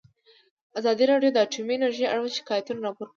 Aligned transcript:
ازادي 0.79 1.03
راډیو 1.11 1.33
د 1.33 1.37
اټومي 1.45 1.73
انرژي 1.77 2.05
اړوند 2.11 2.37
شکایتونه 2.39 2.79
راپور 2.85 3.07
کړي. 3.07 3.09